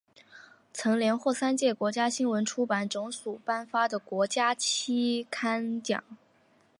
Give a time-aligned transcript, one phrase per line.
[0.73, 6.03] 曾连获三届国家新闻出版总署颁发的国家期刊奖。